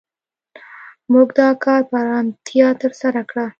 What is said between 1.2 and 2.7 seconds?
دا کار په آرامتیا